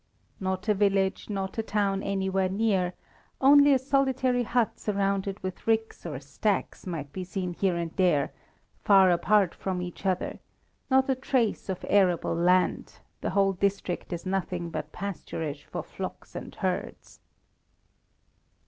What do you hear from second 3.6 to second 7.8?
a solitary hut surrounded with ricks or stacks might be seen here